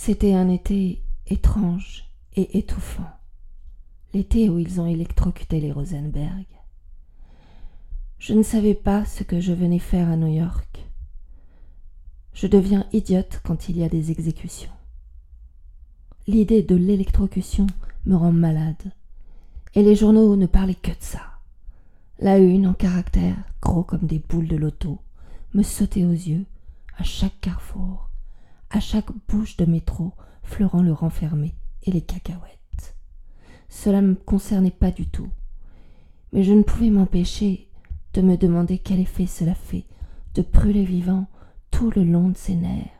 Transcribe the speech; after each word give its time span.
C'était 0.00 0.32
un 0.32 0.48
été 0.48 1.02
étrange 1.26 2.04
et 2.36 2.56
étouffant. 2.56 3.10
L'été 4.14 4.48
où 4.48 4.60
ils 4.60 4.80
ont 4.80 4.86
électrocuté 4.86 5.60
les 5.60 5.72
Rosenberg. 5.72 6.46
Je 8.20 8.32
ne 8.32 8.44
savais 8.44 8.74
pas 8.74 9.04
ce 9.04 9.24
que 9.24 9.40
je 9.40 9.52
venais 9.52 9.80
faire 9.80 10.08
à 10.08 10.16
New 10.16 10.32
York. 10.32 10.86
Je 12.32 12.46
deviens 12.46 12.86
idiote 12.92 13.40
quand 13.42 13.68
il 13.68 13.76
y 13.76 13.82
a 13.82 13.88
des 13.88 14.12
exécutions. 14.12 14.70
L'idée 16.28 16.62
de 16.62 16.76
l'électrocution 16.76 17.66
me 18.06 18.14
rend 18.14 18.32
malade, 18.32 18.92
et 19.74 19.82
les 19.82 19.96
journaux 19.96 20.36
ne 20.36 20.46
parlaient 20.46 20.74
que 20.76 20.92
de 20.92 20.96
ça. 21.00 21.22
La 22.20 22.38
une 22.38 22.68
en 22.68 22.74
caractère, 22.74 23.36
gros 23.60 23.82
comme 23.82 24.06
des 24.06 24.20
boules 24.20 24.48
de 24.48 24.56
loto, 24.56 25.00
me 25.54 25.64
sautait 25.64 26.04
aux 26.04 26.12
yeux 26.12 26.46
à 26.98 27.02
chaque 27.02 27.40
carrefour, 27.40 28.07
à 28.70 28.80
chaque 28.80 29.10
bouche 29.28 29.56
de 29.56 29.64
métro 29.64 30.12
fleurant 30.42 30.82
le 30.82 30.92
renfermé 30.92 31.54
et 31.84 31.90
les 31.90 32.00
cacahuètes. 32.00 32.96
Cela 33.68 34.00
ne 34.00 34.08
me 34.08 34.14
concernait 34.14 34.70
pas 34.70 34.90
du 34.90 35.06
tout, 35.06 35.28
mais 36.32 36.42
je 36.42 36.52
ne 36.52 36.62
pouvais 36.62 36.90
m'empêcher 36.90 37.68
de 38.14 38.22
me 38.22 38.36
demander 38.36 38.78
quel 38.78 39.00
effet 39.00 39.26
cela 39.26 39.54
fait 39.54 39.84
de 40.34 40.42
brûler 40.42 40.84
vivant 40.84 41.26
tout 41.70 41.90
le 41.90 42.04
long 42.04 42.28
de 42.28 42.36
ses 42.36 42.54
nerfs 42.54 42.97